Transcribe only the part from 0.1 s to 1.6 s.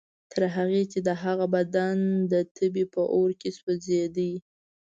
تر هغې چې د هغه